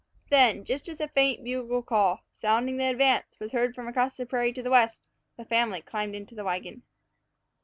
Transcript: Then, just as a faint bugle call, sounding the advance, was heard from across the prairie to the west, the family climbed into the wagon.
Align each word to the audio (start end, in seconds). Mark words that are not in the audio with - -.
Then, 0.31 0.63
just 0.65 0.89
as 0.89 0.99
a 0.99 1.07
faint 1.07 1.43
bugle 1.43 1.83
call, 1.83 2.21
sounding 2.33 2.77
the 2.77 2.85
advance, 2.87 3.39
was 3.39 3.51
heard 3.51 3.75
from 3.75 3.87
across 3.87 4.17
the 4.17 4.25
prairie 4.25 4.51
to 4.53 4.63
the 4.63 4.71
west, 4.71 5.05
the 5.37 5.45
family 5.45 5.79
climbed 5.79 6.15
into 6.15 6.33
the 6.33 6.43
wagon. 6.43 6.81